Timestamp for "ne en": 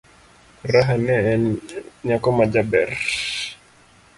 1.05-1.43